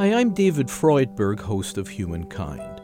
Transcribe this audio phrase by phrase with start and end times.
[0.00, 2.80] Hi, I'm David Freudberg, host of Humankind.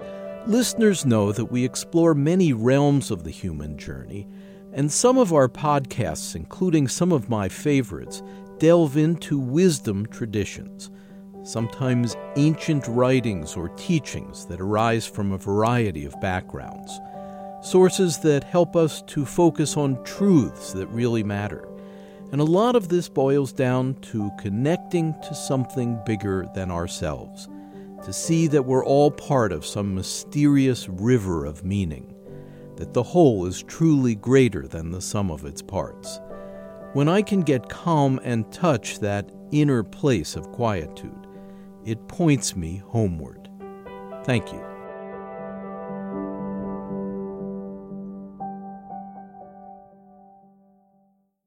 [0.47, 4.29] Listeners know that we explore many realms of the human journey,
[4.75, 8.23] and some of our podcasts, including some of my favorites,
[8.59, 10.91] delve into wisdom traditions,
[11.43, 17.01] sometimes ancient writings or teachings that arise from a variety of backgrounds,
[17.63, 21.67] sources that help us to focus on truths that really matter.
[22.33, 27.49] And a lot of this boils down to connecting to something bigger than ourselves,
[28.05, 32.15] to see that we're all part of some mysterious river of meaning,
[32.77, 36.21] that the whole is truly greater than the sum of its parts.
[36.95, 41.27] When I can get calm and touch that inner place of quietude,
[41.85, 43.49] it points me homeward.
[44.25, 44.66] Thank you.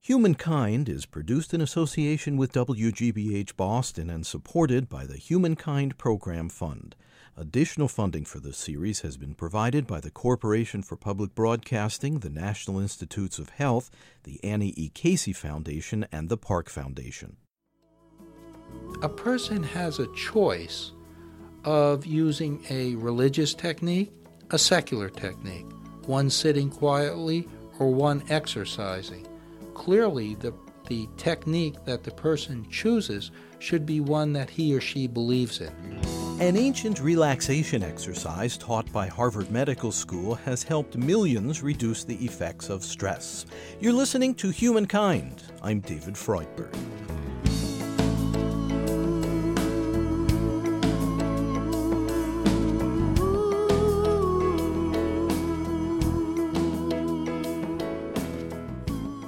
[0.09, 6.95] Humankind is produced in association with WGBH Boston and supported by the Humankind Program Fund.
[7.38, 12.29] Additional funding for this series has been provided by the Corporation for Public Broadcasting, the
[12.31, 13.91] National Institutes of Health,
[14.23, 14.89] the Annie E.
[14.89, 17.38] Casey Foundation, and the Park Foundation.
[19.03, 20.91] A person has a choice
[21.66, 24.11] of using a religious technique,
[24.49, 25.67] a secular technique,
[26.07, 29.28] one sitting quietly, or one exercising
[29.80, 30.53] clearly the,
[30.88, 35.72] the technique that the person chooses should be one that he or she believes in.
[36.41, 42.69] An ancient relaxation exercise taught by Harvard Medical School has helped millions reduce the effects
[42.69, 43.45] of stress.
[43.80, 45.44] You're listening to Humankind.
[45.61, 46.75] I'm David Freudberg.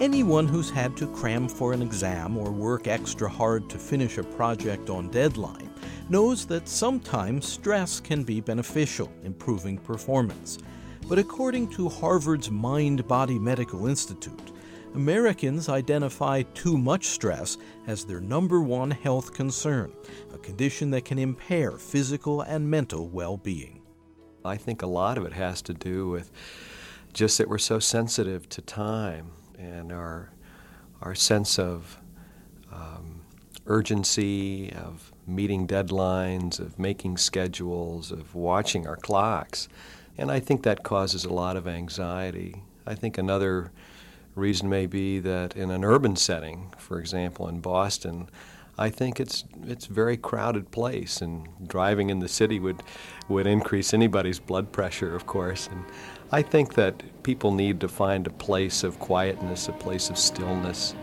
[0.01, 4.23] Anyone who's had to cram for an exam or work extra hard to finish a
[4.23, 5.69] project on deadline
[6.09, 10.57] knows that sometimes stress can be beneficial, improving performance.
[11.07, 14.51] But according to Harvard's Mind Body Medical Institute,
[14.95, 19.93] Americans identify too much stress as their number one health concern,
[20.33, 23.83] a condition that can impair physical and mental well being.
[24.43, 26.31] I think a lot of it has to do with
[27.13, 30.31] just that we're so sensitive to time and our
[31.01, 31.97] our sense of
[32.71, 33.21] um,
[33.65, 39.67] urgency, of meeting deadlines, of making schedules, of watching our clocks.
[40.17, 42.63] And I think that causes a lot of anxiety.
[42.85, 43.71] I think another
[44.35, 48.29] reason may be that in an urban setting, for example, in Boston,
[48.77, 52.83] I think it's it's a very crowded place, and driving in the city would
[53.29, 55.67] would increase anybody's blood pressure, of course.
[55.67, 55.83] And
[56.31, 60.95] I think that people need to find a place of quietness, a place of stillness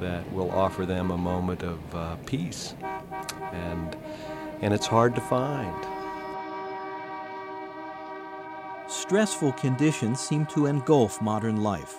[0.00, 2.74] that will offer them a moment of uh, peace.
[3.52, 3.96] And,
[4.60, 5.74] and it's hard to find.
[8.88, 11.96] Stressful conditions seem to engulf modern life.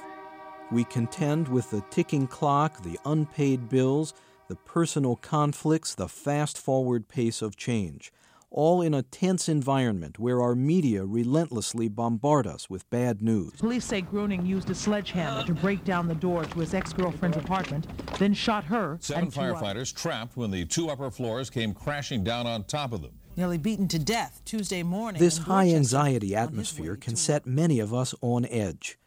[0.72, 4.14] We contend with the ticking clock, the unpaid bills,
[4.48, 8.12] the personal conflicts, the fast forward pace of change
[8.50, 13.54] all in a tense environment where our media relentlessly bombard us with bad news.
[13.60, 17.38] Police say Groening used a sledgehammer to break down the door to his ex girlfriend's
[17.38, 17.88] apartment,
[18.18, 18.98] then shot her.
[19.02, 19.92] Seven firefighters others.
[19.92, 23.20] trapped when the two upper floors came crashing down on top of them.
[23.36, 25.22] Nearly beaten to death Tuesday morning.
[25.22, 28.98] This high anxiety atmosphere can set many of us on edge.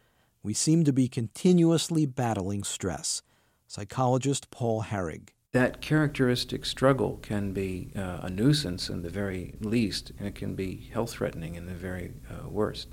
[0.42, 3.22] We seem to be continuously battling stress.
[3.70, 10.10] Psychologist Paul Harrig that characteristic struggle can be uh, a nuisance in the very least,
[10.18, 12.88] and it can be health threatening in the very uh, worst,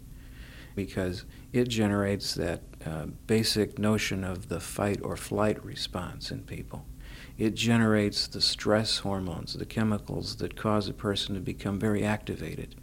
[0.76, 6.86] because it generates that uh, basic notion of the fight or flight response in people.
[7.40, 12.76] It generates the stress hormones, the chemicals that cause a person to become very activated.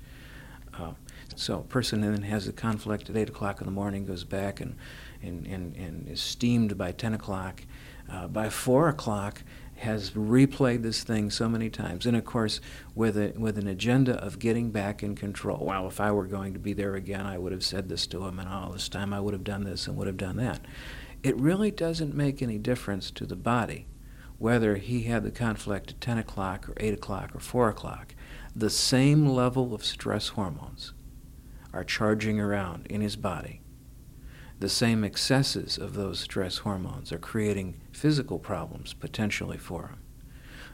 [0.76, 0.94] Uh,
[1.36, 4.60] so, a person then has a conflict at 8 o'clock in the morning, goes back
[4.60, 4.76] and,
[5.22, 7.62] and, and, and is steamed by 10 o'clock.
[8.10, 9.42] Uh, by 4 o'clock,
[9.76, 12.60] has replayed this thing so many times, and of course,
[12.94, 15.66] with a, with an agenda of getting back in control.
[15.66, 18.24] Well, if I were going to be there again, I would have said this to
[18.24, 20.60] him, and all this time I would have done this and would have done that.
[21.22, 23.86] It really doesn't make any difference to the body
[24.38, 28.14] whether he had the conflict at 10 o'clock or 8 o'clock or 4 o'clock.
[28.54, 30.92] The same level of stress hormones
[31.72, 33.60] are charging around in his body
[34.64, 39.98] the same excesses of those stress hormones are creating physical problems potentially for him.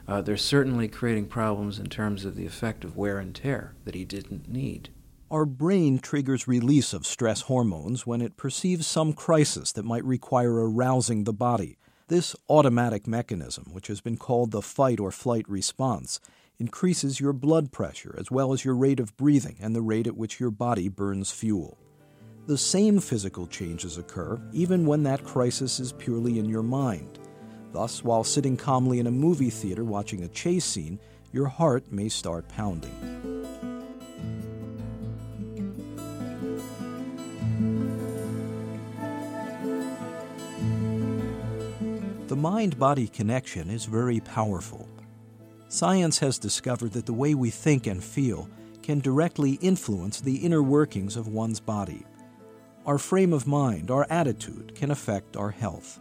[0.07, 3.93] Uh, they're certainly creating problems in terms of the effect of wear and tear that
[3.93, 4.91] he didn't need.
[5.29, 10.53] Our brain triggers release of stress hormones when it perceives some crisis that might require
[10.53, 11.77] arousing the body.
[12.07, 16.21] This automatic mechanism, which has been called the fight or flight response,
[16.59, 20.15] increases your blood pressure as well as your rate of breathing and the rate at
[20.15, 21.77] which your body burns fuel.
[22.47, 27.19] The same physical changes occur even when that crisis is purely in your mind.
[27.71, 30.99] Thus, while sitting calmly in a movie theater watching a chase scene,
[31.31, 32.91] your heart may start pounding.
[42.27, 44.89] The mind body connection is very powerful.
[45.69, 48.49] Science has discovered that the way we think and feel
[48.81, 52.03] can directly influence the inner workings of one's body.
[52.85, 55.99] Our frame of mind, our attitude, can affect our health.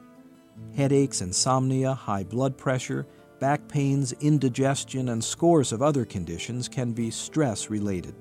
[0.74, 3.06] Headaches, insomnia, high blood pressure,
[3.38, 8.14] back pains, indigestion, and scores of other conditions can be stress related.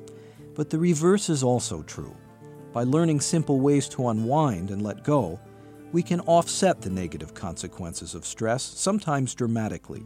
[0.56, 2.16] But the reverse is also true.
[2.74, 5.40] By learning simple ways to unwind and let go,
[5.92, 10.04] we can offset the negative consequences of stress, sometimes dramatically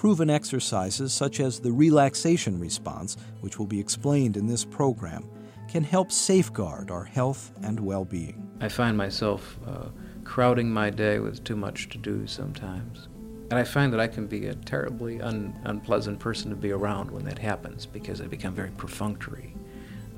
[0.00, 5.22] proven exercises such as the relaxation response, which will be explained in this program,
[5.70, 8.50] can help safeguard our health and well being.
[8.60, 9.86] I find myself uh,
[10.24, 13.08] crowding my day with too much to do sometimes.
[13.50, 17.10] And I find that I can be a terribly un- unpleasant person to be around
[17.10, 19.54] when that happens because I become very perfunctory.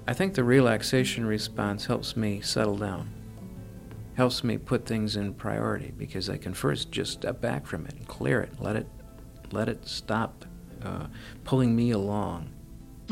[0.06, 3.10] I think the relaxation response helps me settle down,
[4.14, 7.94] helps me put things in priority because I can first just step back from it
[7.94, 8.87] and clear it, let it
[9.50, 10.46] let it stop
[10.82, 11.06] uh,
[11.44, 12.51] pulling me along.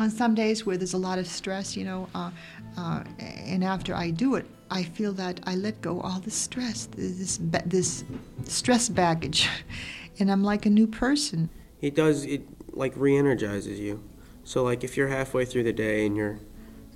[0.01, 2.31] On some days where there's a lot of stress, you know, uh,
[2.79, 6.89] uh, and after I do it, I feel that I let go all the stress,
[6.97, 8.05] this this
[8.45, 9.47] stress baggage,
[10.19, 11.51] and I'm like a new person.
[11.83, 12.43] It does it
[12.75, 14.03] like re-energizes you.
[14.43, 16.39] So like if you're halfway through the day and you're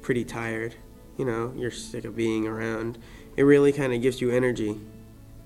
[0.00, 0.75] pretty tired,
[1.19, 2.97] you know, you're sick of being around,
[3.37, 4.81] it really kind of gives you energy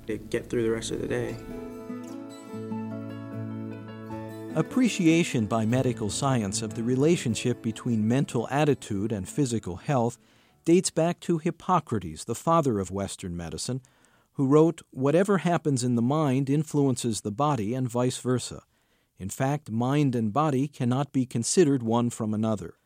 [0.06, 1.36] to get through the rest of the day.
[4.58, 10.18] Appreciation by medical science of the relationship between mental attitude and physical health
[10.64, 13.80] dates back to Hippocrates, the father of Western medicine,
[14.32, 18.64] who wrote, Whatever happens in the mind influences the body and vice versa.
[19.16, 22.78] In fact, mind and body cannot be considered one from another.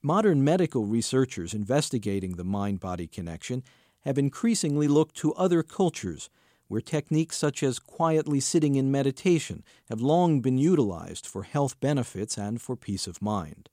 [0.00, 3.62] Modern medical researchers investigating the mind body connection
[4.00, 6.30] have increasingly looked to other cultures
[6.68, 12.36] where techniques such as quietly sitting in meditation have long been utilized for health benefits
[12.36, 13.68] and for peace of mind.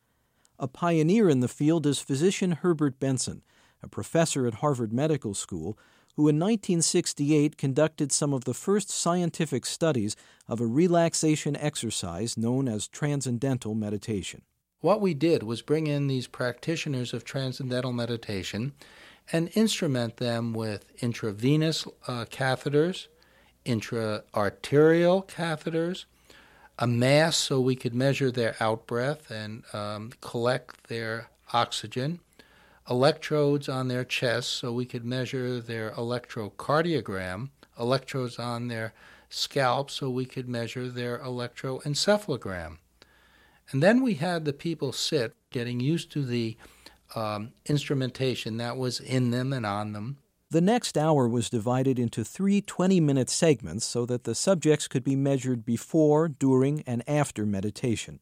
[0.58, 3.44] A pioneer in the field is physician Herbert Benson,
[3.84, 5.78] a professor at Harvard Medical School,
[6.16, 10.16] who in 1968 conducted some of the first scientific studies
[10.48, 14.42] of a relaxation exercise known as transcendental meditation.
[14.80, 18.74] What we did was bring in these practitioners of transcendental meditation
[19.32, 23.08] and instrument them with intravenous uh, catheters,
[23.64, 26.06] intra-arterial catheters,
[26.78, 32.20] a mask so we could measure their outbreath and um, collect their oxygen,
[32.90, 37.50] electrodes on their chest so we could measure their electrocardiogram,
[37.80, 38.94] electrodes on their
[39.30, 42.78] scalp so we could measure their electroencephalogram.
[43.72, 46.58] And then we had the people sit, getting used to the
[47.16, 50.18] um, instrumentation that was in them and on them.
[50.52, 55.04] The next hour was divided into three 20 minute segments so that the subjects could
[55.04, 58.20] be measured before, during, and after meditation.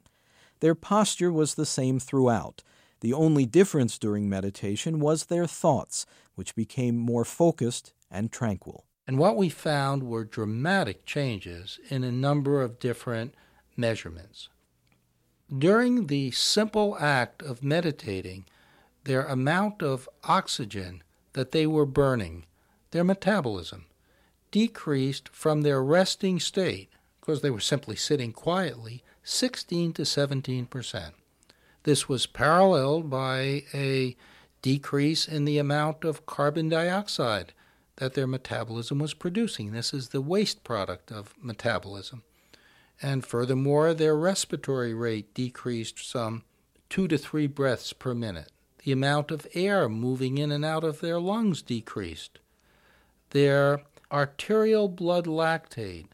[0.61, 2.63] Their posture was the same throughout.
[3.01, 8.85] The only difference during meditation was their thoughts, which became more focused and tranquil.
[9.05, 13.35] And what we found were dramatic changes in a number of different
[13.75, 14.47] measurements.
[15.55, 18.45] During the simple act of meditating,
[19.03, 22.45] their amount of oxygen that they were burning,
[22.91, 23.85] their metabolism,
[24.51, 31.15] decreased from their resting state, because they were simply sitting quietly, 16 to 17 percent.
[31.83, 34.15] This was paralleled by a
[34.61, 37.53] decrease in the amount of carbon dioxide
[37.97, 39.71] that their metabolism was producing.
[39.71, 42.23] This is the waste product of metabolism.
[43.01, 46.43] And furthermore, their respiratory rate decreased some
[46.89, 48.51] two to three breaths per minute
[48.83, 52.39] the amount of air moving in and out of their lungs decreased.
[53.29, 56.07] Their arterial blood lactate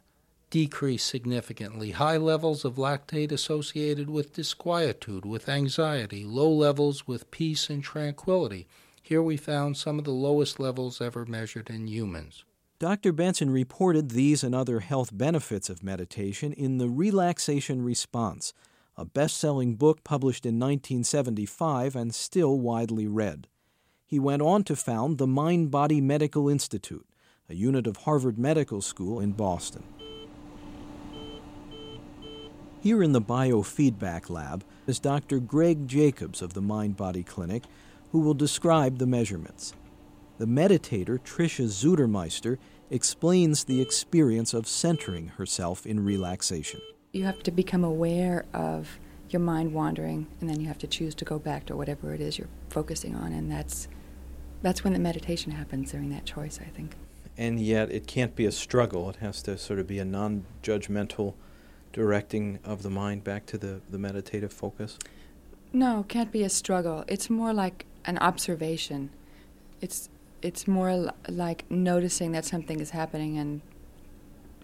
[0.49, 1.91] decreased significantly.
[1.91, 8.67] High levels of lactate associated with disquietude, with anxiety, low levels with peace and tranquility.
[9.01, 12.43] Here we found some of the lowest levels ever measured in humans.
[12.79, 13.11] Dr.
[13.11, 18.53] Benson reported these and other health benefits of meditation in The Relaxation Response,
[18.99, 23.47] a best selling book published in 1975 and still widely read.
[24.05, 27.07] He went on to found the Mind Body Medical Institute,
[27.47, 29.85] a unit of Harvard Medical School in Boston.
[32.81, 35.39] Here in the biofeedback lab is Dr.
[35.39, 37.63] Greg Jacobs of the Mind Body Clinic,
[38.11, 39.73] who will describe the measurements.
[40.39, 42.57] The meditator, Tricia Zudermeister,
[42.89, 46.81] explains the experience of centering herself in relaxation.
[47.11, 48.99] You have to become aware of
[49.29, 52.21] your mind wandering, and then you have to choose to go back to whatever it
[52.21, 53.87] is you're focusing on, and that's
[54.61, 56.95] that's when the meditation happens during that choice, I think.
[57.37, 59.09] And yet, it can't be a struggle.
[59.09, 61.33] It has to sort of be a non-judgmental
[61.93, 64.97] directing of the mind back to the, the meditative focus.
[65.71, 67.05] No, it can't be a struggle.
[67.07, 69.11] It's more like an observation.
[69.81, 70.09] It's
[70.41, 73.61] it's more l- like noticing that something is happening and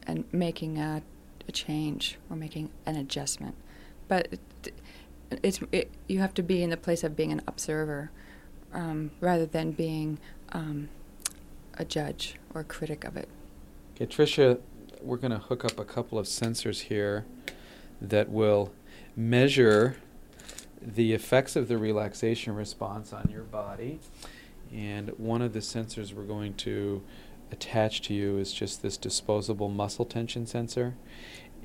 [0.07, 1.01] and making a,
[1.47, 3.55] a change or making an adjustment.
[4.07, 4.73] But it,
[5.43, 8.11] it's it, you have to be in the place of being an observer
[8.73, 10.19] um, rather than being
[10.51, 10.89] um,
[11.77, 13.29] a judge or a critic of it.
[13.95, 14.59] Okay, Tricia,
[15.01, 17.25] we're going to hook up a couple of sensors here
[18.01, 18.73] that will
[19.15, 19.97] measure
[20.81, 23.99] the effects of the relaxation response on your body.
[24.73, 27.01] And one of the sensors we're going to
[27.55, 30.95] attach to you is just this disposable muscle tension sensor.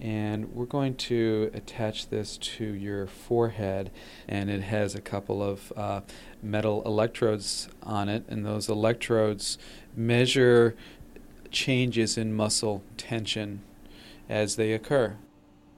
[0.01, 3.91] And we're going to attach this to your forehead,
[4.27, 6.01] and it has a couple of uh,
[6.43, 9.59] metal electrodes on it, and those electrodes
[9.95, 10.75] measure
[11.51, 13.61] changes in muscle tension
[14.29, 15.17] as they occur.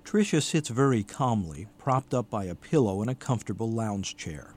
[0.05, 4.55] Tricia sits very calmly, propped up by a pillow in a comfortable lounge chair.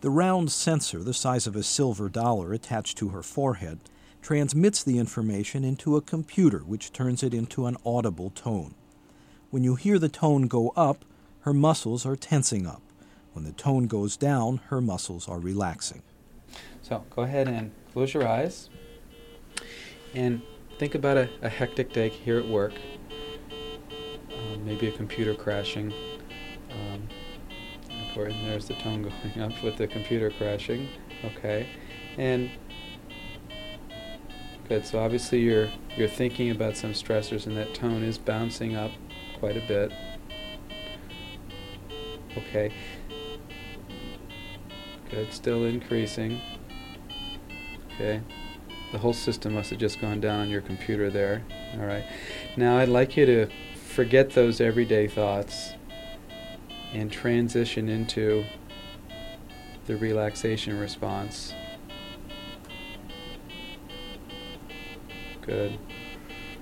[0.00, 3.78] The round sensor, the size of a silver dollar attached to her forehead,
[4.22, 8.74] transmits the information into a computer which turns it into an audible tone.
[9.50, 11.04] When you hear the tone go up,
[11.40, 12.82] her muscles are tensing up.
[13.32, 16.02] When the tone goes down, her muscles are relaxing.
[16.82, 18.68] So go ahead and close your eyes
[20.14, 20.42] and
[20.78, 22.74] think about a, a hectic day here at work.
[24.36, 25.92] Um, maybe a computer crashing.
[26.70, 27.08] Um,
[28.14, 30.88] course, there's the tone going up with the computer crashing.
[31.24, 31.68] Okay,
[32.18, 32.50] and
[34.70, 38.92] So obviously you're you're thinking about some stressors, and that tone is bouncing up
[39.38, 39.92] quite a bit.
[42.36, 42.72] Okay.
[45.10, 45.32] Good.
[45.32, 46.40] Still increasing.
[47.94, 48.20] Okay.
[48.92, 51.42] The whole system must have just gone down on your computer there.
[51.74, 52.04] All right.
[52.56, 55.74] Now I'd like you to forget those everyday thoughts
[56.92, 58.44] and transition into
[59.86, 61.54] the relaxation response.
[65.42, 65.78] Good.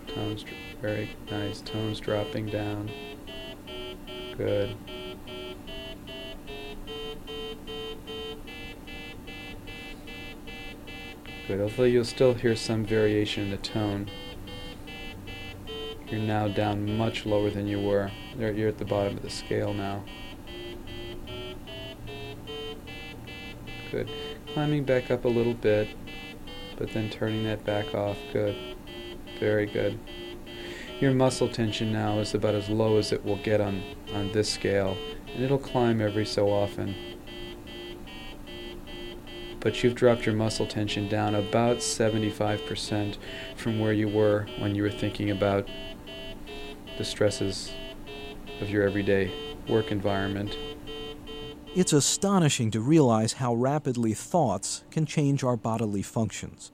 [0.06, 0.44] Tones
[0.80, 1.60] very nice.
[1.60, 2.90] Tones dropping down.
[4.36, 4.76] Good.
[11.46, 11.60] Good.
[11.60, 14.10] Although you'll still hear some variation in the tone.
[16.10, 18.10] You're now down much lower than you were.
[18.38, 20.04] You're at the bottom of the scale now.
[23.90, 24.08] Good.
[24.52, 25.88] Climbing back up a little bit,
[26.78, 28.16] but then turning that back off.
[28.32, 28.56] Good.
[29.40, 29.98] Very good.
[31.00, 33.82] Your muscle tension now is about as low as it will get on,
[34.14, 34.96] on this scale,
[35.32, 36.94] and it'll climb every so often.
[39.60, 43.16] But you've dropped your muscle tension down about 75%
[43.56, 45.68] from where you were when you were thinking about
[46.96, 47.72] the stresses
[48.60, 49.30] of your everyday
[49.68, 50.56] work environment.
[51.76, 56.72] It's astonishing to realize how rapidly thoughts can change our bodily functions.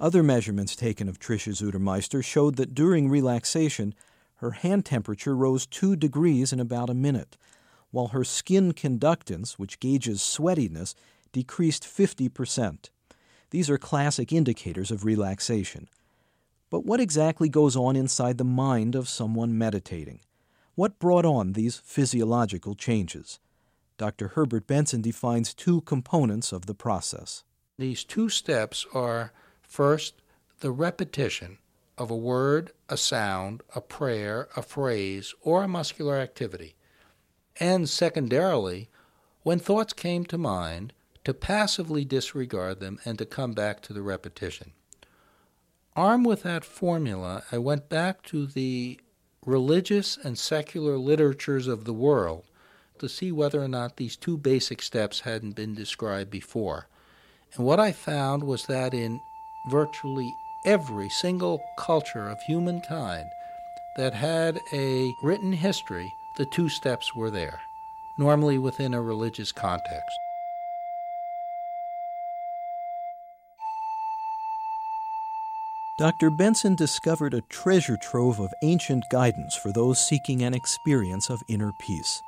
[0.00, 3.94] Other measurements taken of Tricia Zudermeister showed that during relaxation,
[4.36, 7.36] her hand temperature rose 2 degrees in about a minute,
[7.90, 10.94] while her skin conductance, which gauges sweatiness,
[11.30, 12.88] decreased 50%.
[13.50, 15.88] These are classic indicators of relaxation.
[16.70, 20.20] But what exactly goes on inside the mind of someone meditating?
[20.74, 23.38] What brought on these physiological changes?
[23.98, 24.28] Dr.
[24.28, 27.44] Herbert Benson defines two components of the process.
[27.78, 30.22] These two steps are first,
[30.60, 31.58] the repetition
[31.98, 36.74] of a word, a sound, a prayer, a phrase, or a muscular activity.
[37.58, 38.90] And secondarily,
[39.42, 40.92] when thoughts came to mind,
[41.24, 44.72] to passively disregard them and to come back to the repetition.
[45.96, 49.00] Armed with that formula, I went back to the
[49.44, 52.44] religious and secular literatures of the world
[53.00, 56.88] to see whether or not these two basic steps hadn't been described before.
[57.54, 59.20] And what I found was that in
[59.70, 60.34] virtually
[60.64, 63.28] every single culture of humankind
[63.96, 67.60] that had a written history, the two steps were there,
[68.18, 70.18] normally within a religious context.
[75.98, 76.28] Dr.
[76.28, 81.72] Benson discovered a treasure trove of ancient guidance for those seeking an experience of inner
[81.80, 82.20] peace.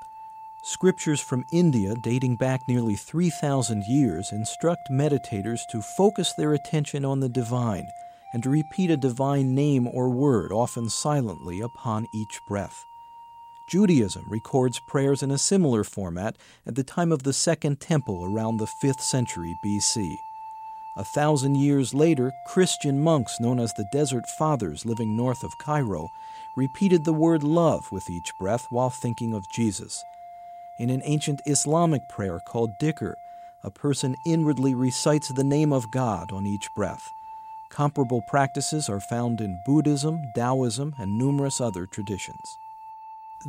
[0.62, 7.21] Scriptures from India, dating back nearly 3,000 years, instruct meditators to focus their attention on
[7.21, 7.87] the divine
[8.35, 12.85] and to repeat a divine name or word, often silently, upon each breath.
[13.69, 16.37] Judaism records prayers in a similar format
[16.67, 20.17] at the time of the Second Temple around the 5th century BC.
[20.97, 26.09] A thousand years later, Christian monks known as the Desert Fathers living north of Cairo
[26.57, 30.03] repeated the word love with each breath while thinking of Jesus.
[30.79, 33.15] In an ancient Islamic prayer called dhikr,
[33.65, 37.03] a person inwardly recites the name of God on each breath.
[37.71, 42.57] Comparable practices are found in Buddhism, Taoism, and numerous other traditions.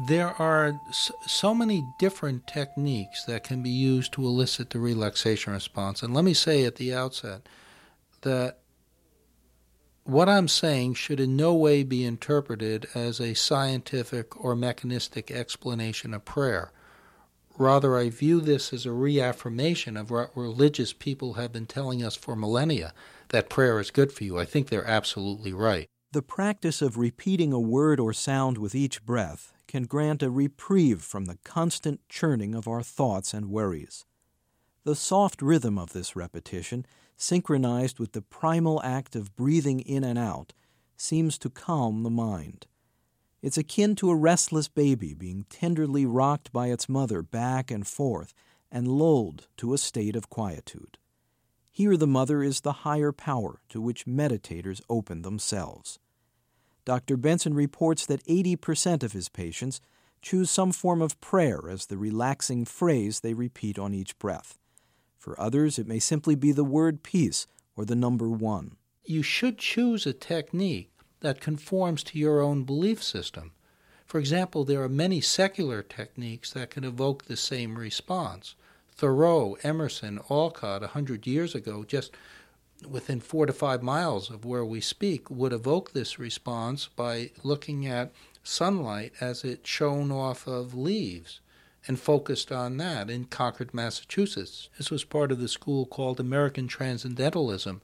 [0.08, 0.80] There are
[1.26, 6.02] so many different techniques that can be used to elicit the relaxation response.
[6.02, 7.48] And let me say at the outset
[8.22, 8.60] that
[10.04, 16.16] what I'm saying should in no way be interpreted as a scientific or mechanistic explanation
[16.16, 16.72] of prayer.
[17.60, 22.16] Rather, I view this as a reaffirmation of what religious people have been telling us
[22.16, 22.94] for millennia
[23.30, 24.39] that prayer is good for you.
[24.39, 25.86] I think they're absolutely right.
[26.13, 31.01] The practice of repeating a word or sound with each breath can grant a reprieve
[31.01, 34.06] from the constant churning of our thoughts and worries.
[34.86, 36.86] The soft rhythm of this repetition,
[37.18, 40.54] synchronized with the primal act of breathing in and out,
[40.96, 42.68] seems to calm the mind.
[43.41, 48.34] It's akin to a restless baby being tenderly rocked by its mother back and forth
[48.69, 50.98] and lulled to a state of quietude.
[51.72, 56.00] Here, the mother is the higher power to which meditators open themselves.
[56.84, 57.15] Dr.
[57.15, 59.79] Benson reports that 80% of his patients
[60.22, 64.58] choose some form of prayer as the relaxing phrase they repeat on each breath.
[65.17, 68.75] For others, it may simply be the word peace or the number one.
[69.05, 70.91] You should choose a technique
[71.22, 73.52] that conforms to your own belief system.
[74.06, 78.56] For example, there are many secular techniques that can evoke the same response.
[78.91, 82.12] Thoreau, Emerson, Alcott, a hundred years ago, just
[82.89, 87.86] within four to five miles of where we speak, would evoke this response by looking
[87.86, 88.12] at
[88.43, 91.39] sunlight as it shone off of leaves
[91.88, 94.70] and focused on that in Concord, Massachusetts.
[94.78, 97.82] This was part of the school called American Transcendentalism,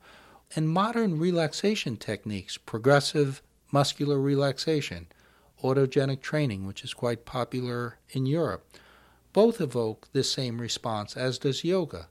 [0.56, 5.08] and modern relaxation techniques, progressive muscular relaxation,
[5.64, 8.66] autogenic training, which is quite popular in Europe,
[9.34, 12.08] both evoke this same response, as does yoga.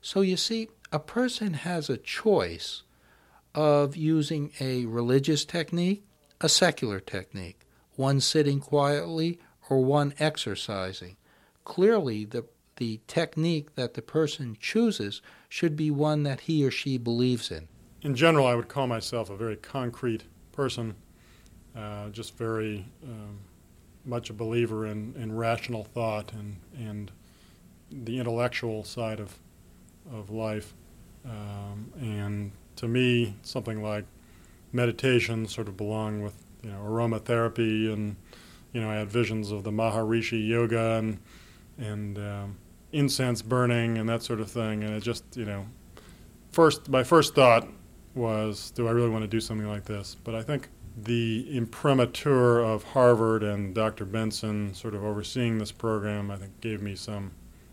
[0.00, 2.82] So you see, a person has a choice
[3.54, 6.04] of using a religious technique,
[6.40, 7.60] a secular technique,
[7.96, 9.38] one sitting quietly,
[9.68, 11.16] or one exercising.
[11.64, 12.44] Clearly, the,
[12.78, 17.68] the technique that the person chooses should be one that he or she believes in.
[18.02, 20.94] In general, I would call myself a very concrete person,
[21.76, 23.38] uh, just very um,
[24.04, 27.10] much a believer in, in rational thought and, and
[27.90, 29.36] the intellectual side of,
[30.12, 30.74] of life.
[31.24, 34.04] Um, and to me, something like
[34.72, 38.16] meditation sort of belong with you know aromatherapy and
[38.72, 41.18] you know I had visions of the Maharishi yoga and
[41.78, 42.56] and um,
[42.92, 44.82] incense burning and that sort of thing.
[44.84, 45.66] And it just you know
[46.52, 47.68] first my first thought
[48.14, 50.16] was, do I really want to do something like this?
[50.24, 54.04] But I think the imprimatur of Harvard and Dr.
[54.04, 57.30] Benson sort of overseeing this program, I think, gave me some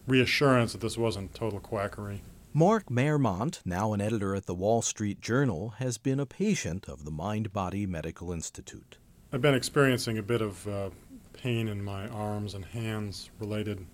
[0.08, 2.22] reassurance that this wasn't total quackery.
[2.54, 7.04] Mark Maremont, now an editor at the Wall Street Journal, has been a patient of
[7.04, 8.98] the Mind Body Medical Institute.
[9.34, 10.90] I've been experiencing a bit of uh,
[11.34, 13.86] pain in my arms and hands related,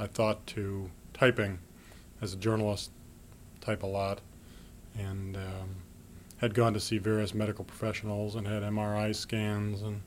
[0.00, 1.58] I thought, to typing.
[2.22, 2.90] As a journalist,
[3.60, 4.20] type a lot.
[4.98, 5.76] And um,
[6.38, 9.82] had gone to see various medical professionals and had MRI scans.
[9.82, 10.00] And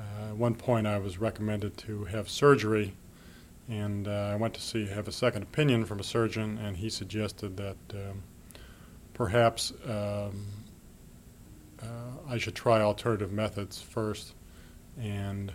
[0.00, 2.94] uh, at one point, I was recommended to have surgery,
[3.68, 6.88] and uh, I went to see have a second opinion from a surgeon, and he
[6.90, 8.22] suggested that um,
[9.12, 10.46] perhaps um,
[11.82, 11.86] uh,
[12.28, 14.34] I should try alternative methods first,
[14.98, 15.52] and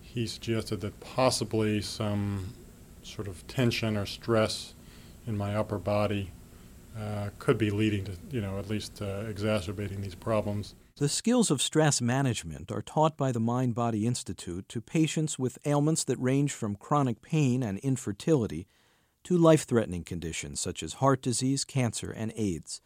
[0.00, 2.52] he suggested that possibly some
[3.06, 4.74] sort of tension or stress
[5.26, 6.30] in my upper body
[6.98, 10.74] uh, could be leading to, you know, at least uh, exacerbating these problems.
[10.96, 15.58] The skills of stress management are taught by the Mind Body Institute to patients with
[15.66, 18.66] ailments that range from chronic pain and infertility
[19.24, 22.80] to life threatening conditions such as heart disease, cancer, and AIDS.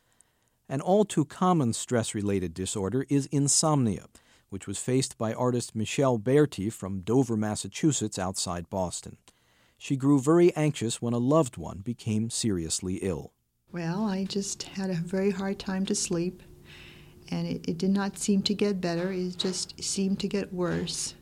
[0.69, 4.07] An all too common stress related disorder is insomnia,
[4.49, 9.19] which was faced by artist Michelle Berti from Dover, Massachusetts, outside Boston.
[9.83, 13.33] She grew very anxious when a loved one became seriously ill.
[13.73, 16.43] Well, I just had a very hard time to sleep.
[17.31, 19.12] and it, it did not seem to get better.
[19.12, 21.14] It just seemed to get worse.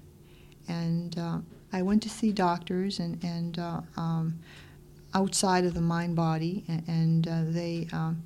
[0.66, 1.38] And uh,
[1.72, 4.40] I went to see doctors and, and uh, um,
[5.14, 8.22] outside of the mind body, and, and uh, they um,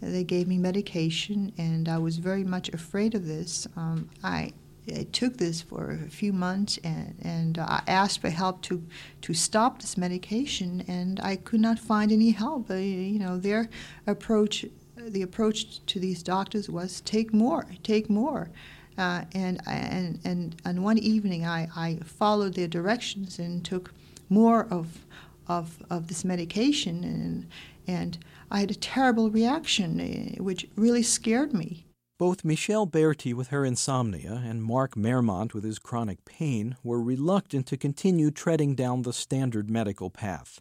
[0.00, 3.66] they gave me medication, and I was very much afraid of this.
[3.76, 4.52] Um, I,
[4.88, 8.82] I took this for a few months, and, and I asked for help to
[9.22, 12.68] to stop this medication, and I could not find any help.
[12.70, 13.70] You know, their
[14.06, 14.66] approach,
[14.96, 18.50] the approach to these doctors was take more, take more.
[18.96, 23.92] Uh, and, and, and, and one evening I, I followed their directions and took
[24.28, 25.04] more of,
[25.48, 27.46] of, of this medication, and,
[27.88, 28.18] and
[28.50, 31.83] I had a terrible reaction, eh, which really scared me.
[32.16, 37.66] Both Michelle Berti with her insomnia and Mark Maremont with his chronic pain were reluctant
[37.66, 40.60] to continue treading down the standard medical path.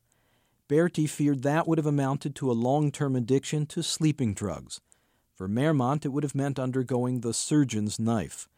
[0.67, 4.81] Berti feared that would have amounted to a long term addiction to sleeping drugs.
[5.35, 8.49] For Maremont, it would have meant undergoing the surgeon's knife.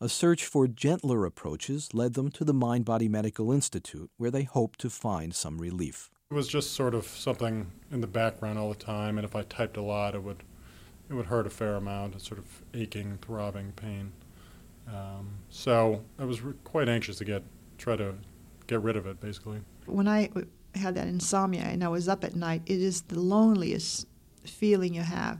[0.00, 4.44] A search for gentler approaches led them to the Mind Body Medical Institute, where they
[4.44, 6.10] hoped to find some relief.
[6.30, 9.42] It was just sort of something in the background all the time, and if I
[9.42, 10.42] typed a lot, it would
[11.10, 12.14] it would hurt a fair amount.
[12.14, 14.12] It's sort of aching, throbbing pain.
[14.88, 17.42] Um, so I was re- quite anxious to get
[17.78, 18.14] try to
[18.66, 19.60] get rid of it, basically.
[19.86, 20.30] When I
[20.74, 24.06] had that insomnia and I was up at night, it is the loneliest
[24.44, 25.38] feeling you have.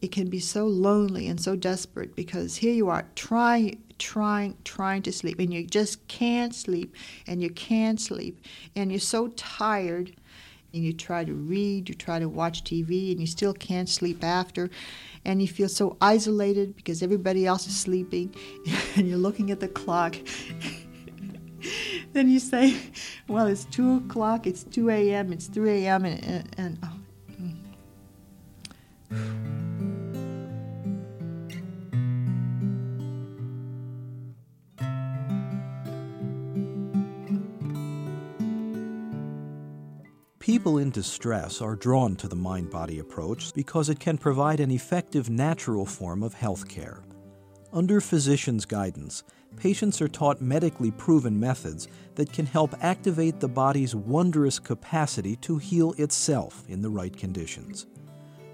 [0.00, 5.02] It can be so lonely and so desperate because here you are trying trying trying
[5.02, 6.94] to sleep and you just can't sleep
[7.26, 8.38] and you can't sleep
[8.74, 10.14] and you're so tired
[10.76, 14.22] and you try to read you try to watch tv and you still can't sleep
[14.22, 14.70] after
[15.24, 18.34] and you feel so isolated because everybody else is sleeping
[18.96, 20.16] and you're looking at the clock.
[22.12, 22.76] Then you say
[23.28, 26.92] well it's 2 o'clock it's 2 a.m it's 3 a.m and, and, and oh,
[29.12, 29.55] mm.
[40.46, 44.70] People in distress are drawn to the mind body approach because it can provide an
[44.70, 47.02] effective natural form of health care.
[47.72, 49.24] Under physicians' guidance,
[49.56, 55.58] patients are taught medically proven methods that can help activate the body's wondrous capacity to
[55.58, 57.88] heal itself in the right conditions.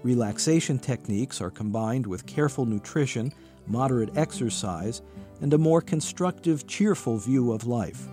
[0.01, 3.31] Relaxation techniques are combined with careful nutrition,
[3.67, 5.03] moderate exercise,
[5.41, 8.07] and a more constructive, cheerful view of life.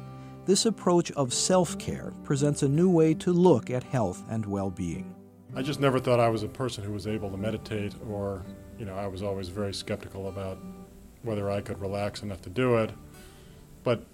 [0.51, 4.69] This approach of self care presents a new way to look at health and well
[4.69, 5.15] being.
[5.55, 8.43] I just never thought I was a person who was able to meditate, or,
[8.77, 10.59] you know, I was always very skeptical about
[11.23, 12.91] whether I could relax enough to do it.
[13.85, 14.05] But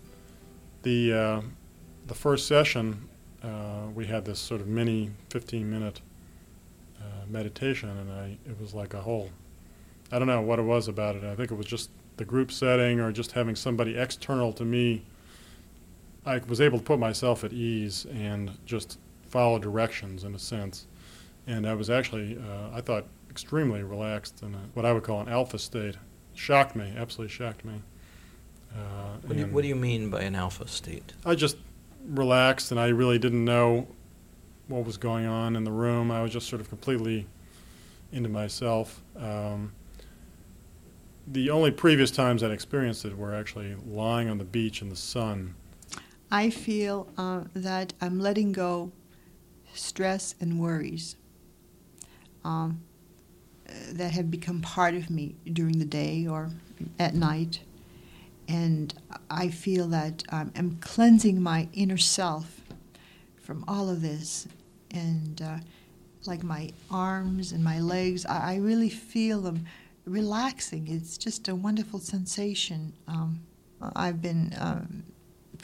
[0.82, 1.40] the, uh,
[2.06, 3.08] the first session,
[3.42, 6.02] uh, we had this sort of mini 15 minute
[7.00, 9.30] uh, meditation, and I, it was like a whole,
[10.12, 11.24] I don't know what it was about it.
[11.24, 15.06] I think it was just the group setting or just having somebody external to me
[16.26, 20.86] I was able to put myself at ease and just follow directions in a sense.
[21.46, 25.20] And I was actually, uh, I thought, extremely relaxed in a, what I would call
[25.20, 25.96] an alpha state.
[26.34, 27.80] Shocked me, absolutely shocked me.
[28.74, 31.12] Uh, what, do you, what do you mean by an alpha state?
[31.24, 31.56] I just
[32.04, 33.86] relaxed and I really didn't know
[34.66, 36.10] what was going on in the room.
[36.10, 37.26] I was just sort of completely
[38.10, 39.00] into myself.
[39.16, 39.72] Um,
[41.28, 44.96] the only previous times I'd experienced it were actually lying on the beach in the
[44.96, 45.54] sun
[46.30, 48.92] I feel uh, that I'm letting go
[49.72, 51.16] stress and worries
[52.44, 52.80] um,
[53.92, 56.50] that have become part of me during the day or
[56.98, 57.60] at night.
[58.48, 58.94] And
[59.30, 62.60] I feel that um, I'm cleansing my inner self
[63.36, 64.46] from all of this.
[64.92, 65.58] And uh,
[66.26, 69.66] like my arms and my legs, I, I, really feel them
[70.04, 70.88] relaxing.
[70.88, 72.92] It's just a wonderful sensation.
[73.08, 73.40] Um,
[73.94, 75.02] I've been um,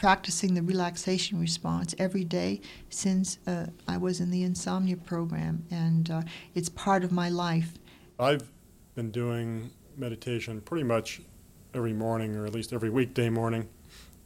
[0.03, 2.61] practicing the relaxation response every day
[2.91, 6.23] since uh, I was in the insomnia program, and uh,
[6.57, 7.75] it's part of my life.
[8.19, 8.51] I've
[8.97, 11.21] been doing meditation pretty much
[11.73, 13.69] every morning, or at least every weekday morning.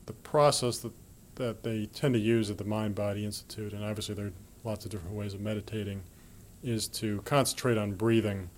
[0.06, 0.92] The process that,
[1.34, 4.32] that they tend to use at the Mind Body Institute, and obviously there are
[4.64, 6.02] lots of different ways of meditating,
[6.62, 8.48] is to concentrate on breathing.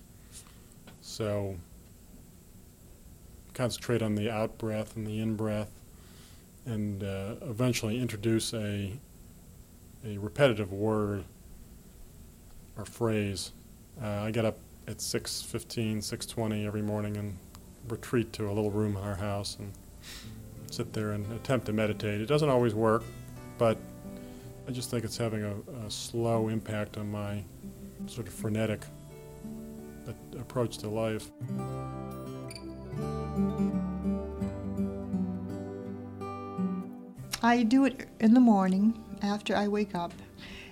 [1.01, 1.57] So,
[3.53, 5.78] concentrate on the out breath and the in breath
[6.65, 8.99] and uh, eventually introduce a,
[10.05, 11.25] a repetitive word
[12.77, 13.51] or phrase.
[14.01, 17.37] Uh, I get up at 6.15, 6.20 every morning and
[17.87, 19.71] retreat to a little room in our house and
[20.71, 22.21] sit there and attempt to meditate.
[22.21, 23.03] It doesn't always work,
[23.57, 23.77] but
[24.67, 27.43] I just think it's having a, a slow impact on my
[28.07, 28.81] sort of frenetic
[30.37, 31.29] approach to life.
[37.41, 40.11] I do it in the morning after I wake up,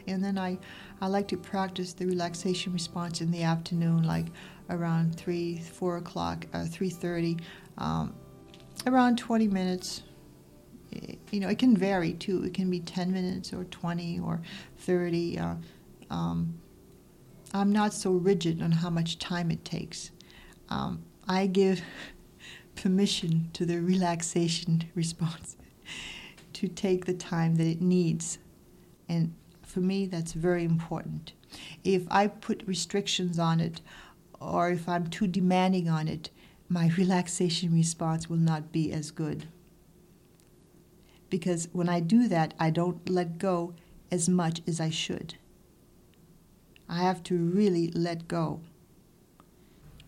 [0.05, 0.57] and then I,
[0.99, 4.25] I like to practice the relaxation response in the afternoon, like
[4.69, 7.37] around three, four o'clock, uh, three thirty,
[7.77, 8.13] um,
[8.85, 10.03] around twenty minutes.
[11.31, 12.43] You know, it can vary too.
[12.43, 14.41] It can be ten minutes or twenty or
[14.79, 15.39] thirty.
[15.39, 15.55] Uh,
[16.09, 16.59] um,
[17.53, 20.11] I'm not so rigid on how much time it takes.
[20.69, 21.81] Um, I give
[22.75, 25.55] permission to the relaxation response
[26.57, 28.39] to take the time that it needs.
[29.07, 31.33] And for me, that's very important.
[31.83, 33.79] If I put restrictions on it,
[34.41, 36.31] or if I'm too demanding on it,
[36.67, 39.47] my relaxation response will not be as good.
[41.29, 43.75] Because when I do that, I don't let go
[44.09, 45.35] as much as I should.
[46.89, 48.61] I have to really let go.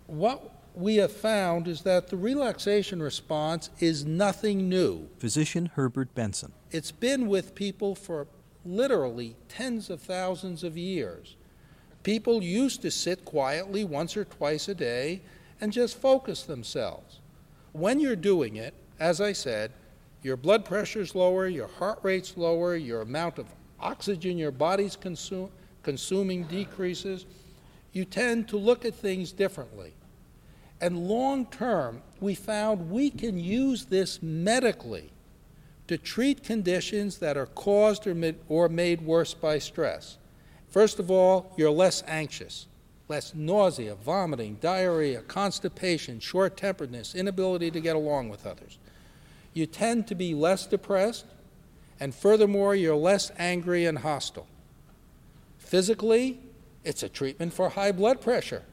[0.08, 5.10] What we have found is that the relaxation response is nothing new.
[5.20, 6.54] Physician Herbert Benson.
[6.72, 8.28] It's been with people for
[8.66, 11.36] literally tens of thousands of years.
[12.04, 15.22] People used to sit quietly once or twice a day
[15.60, 17.20] and just focus themselves.
[17.74, 19.74] When you're doing it, as I said,
[20.24, 23.48] your blood pressure's lower, your heart rate's lower, your amount of
[23.82, 25.52] oxygen your body's consume,
[25.84, 27.26] consuming decreases.
[27.92, 29.94] You tend to look at things differently.
[30.82, 35.12] And long term, we found we can use this medically
[35.88, 40.18] to treat conditions that are caused or made, or made worse by stress.
[40.70, 42.68] First of all, you're less anxious,
[43.08, 48.78] less nausea, vomiting, diarrhea, constipation, short temperedness, inability to get along with others.
[49.54, 51.26] You tend to be less depressed,
[52.00, 54.48] and furthermore, you're less angry and hostile.
[55.58, 56.40] Physically,
[56.84, 58.64] it's a treatment for high blood pressure.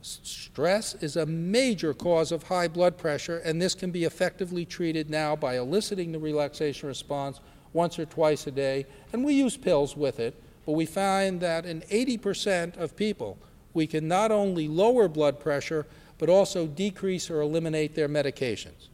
[0.00, 5.10] Stress is a major cause of high blood pressure, and this can be effectively treated
[5.10, 7.40] now by eliciting the relaxation response
[7.72, 8.86] once or twice a day.
[9.12, 13.38] And we use pills with it, but we find that in 80% of people,
[13.74, 15.86] we can not only lower blood pressure,
[16.18, 18.88] but also decrease or eliminate their medications.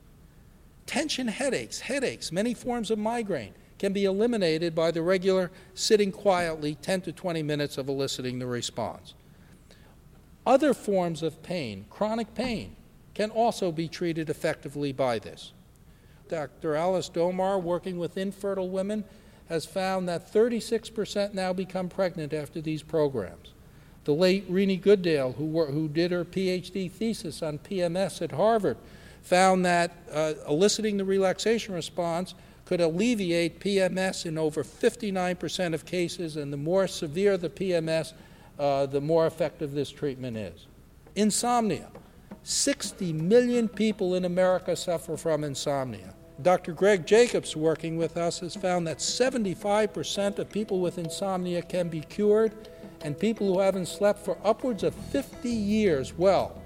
[0.87, 6.75] Tension headaches, headaches, many forms of migraine can be eliminated by the regular sitting quietly
[6.77, 9.15] 10 to 20 minutes of eliciting the response.
[10.47, 12.77] Other forms of pain, chronic pain,
[13.15, 15.53] can also be treated effectively by this.
[16.29, 16.75] Dr.
[16.75, 19.05] Alice Domar, working with infertile women,
[19.49, 23.53] has found that 36% now become pregnant after these programs.
[24.05, 28.77] The late Reni Goodale, who, who did her PhD thesis on PMS at Harvard,
[29.23, 32.35] found that uh, eliciting the relaxation response
[32.67, 38.13] could alleviate PMS in over 59% of cases, and the more severe the PMS,
[38.59, 40.67] uh, the more effective this treatment is.
[41.17, 41.89] Insomnia.
[42.43, 46.15] 60 million people in America suffer from insomnia.
[46.43, 46.73] Dr.
[46.73, 52.01] Greg Jacobs, working with us, has found that 75% of people with insomnia can be
[52.01, 52.69] cured,
[53.03, 56.61] and people who haven't slept for upwards of 50 years well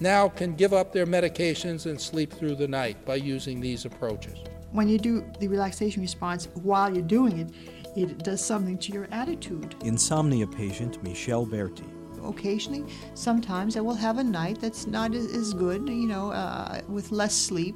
[0.00, 4.38] now can give up their medications and sleep through the night by using these approaches.
[4.72, 7.50] When you do the relaxation response while you're doing it,
[7.94, 9.74] it does something to your attitude.
[9.84, 11.84] Insomnia patient Michelle Berti.
[12.24, 17.10] Occasionally, sometimes I will have a night that's not as good, you know, uh, with
[17.10, 17.74] less sleep,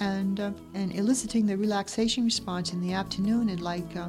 [0.00, 4.08] and uh, and eliciting the relaxation response in the afternoon, and like uh,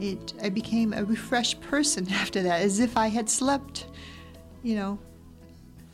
[0.00, 3.86] it, I became a refreshed person after that, as if I had slept,
[4.62, 4.98] you know,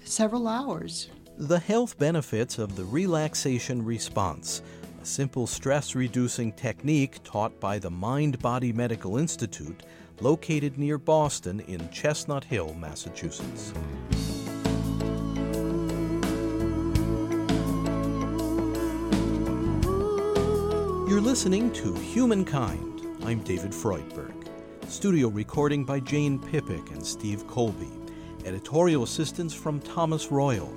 [0.05, 1.09] several hours.
[1.37, 4.63] The health benefits of the relaxation response
[5.01, 9.83] a simple stress reducing technique taught by the Mind Body Medical Institute,
[10.21, 13.73] located near Boston in Chestnut Hill, Massachusetts.
[21.09, 23.01] You're listening to Humankind.
[23.25, 24.35] I'm David Freudberg.
[24.89, 27.91] Studio recording by Jane Pippick and Steve Colby.
[28.45, 30.71] Editorial assistance from Thomas Royal.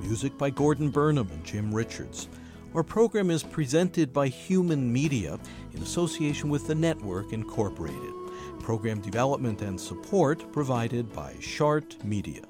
[0.00, 2.28] Music by Gordon Burnham and Jim Richards.
[2.72, 5.40] Our program is presented by Human Media
[5.74, 8.14] in association with the Network Incorporated.
[8.60, 12.42] Program development and support provided by Chart Media.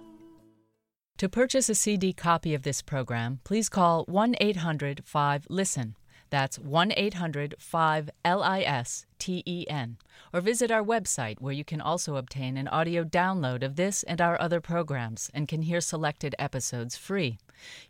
[1.17, 5.97] To purchase a CD copy of this program, please call 1 800 5 LISTEN.
[6.31, 9.99] That's 1 800 5 L I S T E N.
[10.33, 14.21] Or visit our website where you can also obtain an audio download of this and
[14.21, 17.39] our other programs and can hear selected episodes free.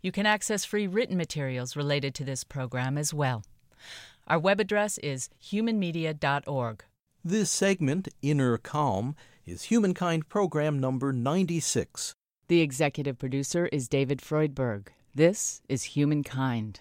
[0.02, 3.44] You can access free written materials related to this program as well.
[4.26, 6.84] Our web address is humanmedia.org.
[7.22, 12.14] This segment, Inner Calm, is Humankind Program number 96.
[12.48, 14.88] The executive producer is David Freudberg.
[15.14, 16.80] This is Humankind.